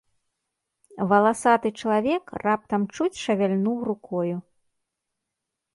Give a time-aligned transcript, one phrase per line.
[1.11, 4.37] Валасаты чалавек раптам чуць шавяльнуў рукою.